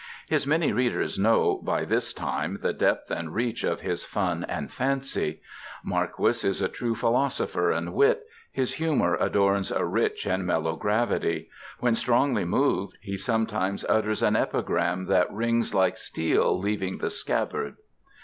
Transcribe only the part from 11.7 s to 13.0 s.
When strongly moved